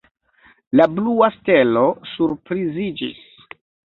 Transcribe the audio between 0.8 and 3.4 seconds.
blua stelo surpriziĝis.